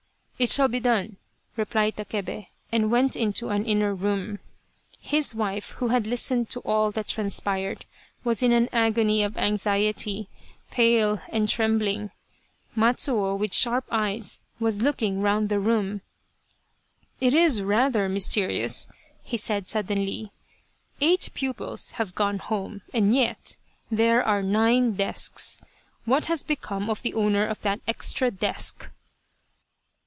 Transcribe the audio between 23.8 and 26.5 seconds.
there are nine desks. What has